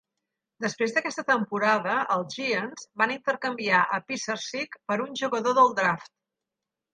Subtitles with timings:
[0.63, 6.13] Després d'aquesta temporada, els Giants van intercanviar a Pisarcik per un jugador del draft.